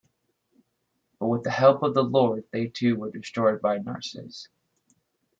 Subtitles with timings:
[1.19, 4.49] But with the help of the Lord they too were destroyed by Narses.